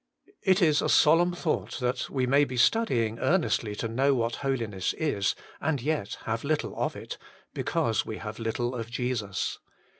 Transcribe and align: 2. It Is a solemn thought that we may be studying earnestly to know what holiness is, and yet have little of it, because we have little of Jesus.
2. 0.25 0.31
It 0.41 0.61
Is 0.63 0.81
a 0.81 0.89
solemn 0.89 1.31
thought 1.31 1.77
that 1.79 2.09
we 2.09 2.25
may 2.25 2.43
be 2.43 2.57
studying 2.57 3.19
earnestly 3.19 3.75
to 3.75 3.87
know 3.87 4.15
what 4.15 4.37
holiness 4.37 4.93
is, 4.97 5.35
and 5.59 5.79
yet 5.79 6.17
have 6.25 6.43
little 6.43 6.75
of 6.75 6.95
it, 6.95 7.19
because 7.53 8.03
we 8.03 8.17
have 8.17 8.39
little 8.39 8.73
of 8.73 8.89
Jesus. 8.89 9.59